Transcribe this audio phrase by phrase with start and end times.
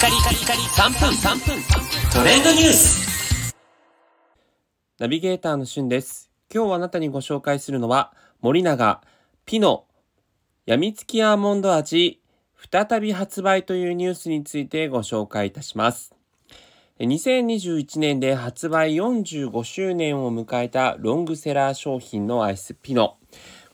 [0.00, 1.62] カリカリカリ3分3分
[2.10, 3.54] トレンドニュース
[4.98, 6.30] ナビゲーターのしゅんです。
[6.50, 9.02] 今日あなたにご紹介するのは、森永、
[9.44, 9.84] ピノ、
[10.64, 12.22] やみつきアーモンド味、
[12.72, 16.14] 再び発売というニュースについてご紹介いたします。
[17.00, 23.18] 2021年で発売45周年を迎えたロングセラー商品のアイスピノ。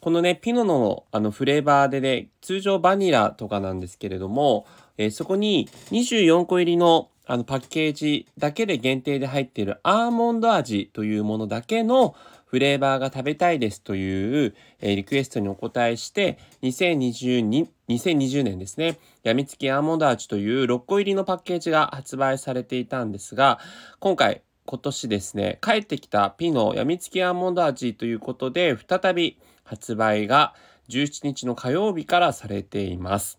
[0.06, 4.64] このね、ピノのあのフレーバーでね、通常バニラとかなんですけれども、
[4.98, 12.14] えーそこに24個入りのあのパッケージだけで限定で入っているアーモンド味というものだけの
[12.44, 23.58] フレーバーが食べたいですという、えーリクエストにお答えして2022 2020年ですねやみつきアーモンド味という6個入りのパッケージが発売されていたんですが
[23.98, 30.54] 今回今年ですね帰ってきたピノやみつきアーモンド味ということで再び発売が
[30.88, 33.38] 17日の火曜日からされています。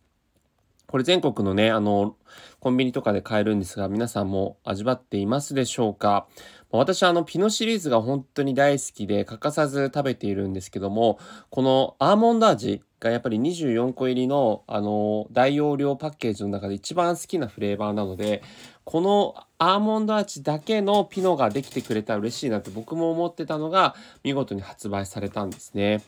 [0.87, 2.15] これ全国のね、あの、
[2.61, 6.27] コンビニとかで買えるんですが、皆さんも味わっていますでしょうか
[6.71, 11.19] 私はあの、ピノシリーズが本当に大好きで欠かさず食べているんですけども、
[11.49, 18.41] このアーモンド味がやっぱり24個入りの、あの、大容量パッケージの中で一番好きなフレーバーなので、
[18.87, 26.01] このアーモンド味だけのピノができてくれたら嬉しいなって僕も思ってたのが、見事に発売されたんですね。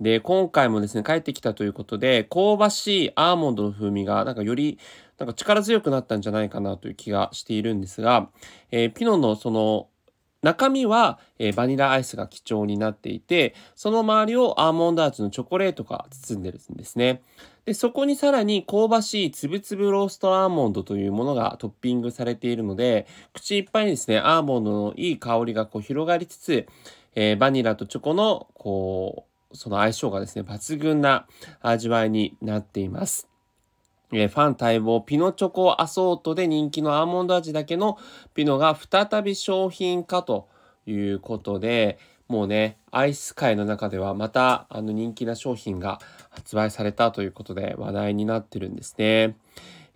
[0.00, 4.80] で、今回もですね、帰ってきたということで、香ばしいアーモンドの風味が、なんかより、
[5.18, 8.28] なんか力強くなったんじゃないかなという気がしているんですが、
[8.72, 9.86] えーピノのその、
[10.46, 17.22] 中身は、えーバニラアイスが基調になっていて、その周りをアーモンド味のチョコレートが包んでるんですね。
[17.64, 26.68] で、そこにさらに香ばしいつぶつぶローストアーモンドというものがトッピングされているので、口いっぱいにですね、アーモンドのいい香りがこう広がりつつ、
[27.16, 31.26] えーバニラとチョコの、こう、その相性がですね、抜群な
[31.60, 33.35] 味わいになっています。
[34.18, 37.98] えファン待望ピノチョコアソートで人気のアーモンド味だけの
[38.34, 40.48] ピノが再び商品化と
[40.86, 41.98] いうことで、
[42.28, 49.36] もうね、アイス界の中ではまたあの人気な商品が発売されたということで話題になってるんですね。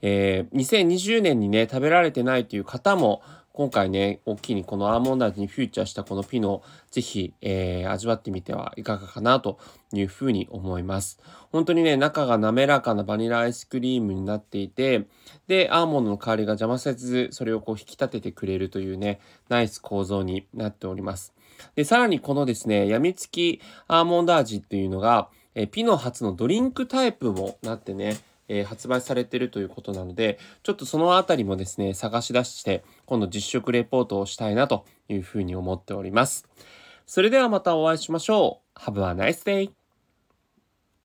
[0.02, 9.58] えー2020年にね、食べられてないという方も、今回ね、大きいにこのアーモンド味にフューチャーしたこのピノ、ぜひ、えー味わってみてはいかがかなと
[9.92, 11.18] いうふうに思います。
[11.50, 15.06] 本当にね、中が滑らかなバニラアイスクリームになっていて、
[15.48, 21.34] で、アーモンドの香りが邪魔せず、それをこう引き立ててくれるというね、ナイス構造になっております。
[21.74, 28.16] で、さらにこのですね、やみつきアーモンド味っていうのが、えピノ初のドリンクタイプもなってね、
[28.50, 36.46] えー発売されてるということなので、ちょっとそのあたりもですね、探し出して、今度実食レポートをしたいなというふうに思っております。
[37.06, 38.78] それではまたお会いしましょう。
[38.78, 39.79] Have a nice day!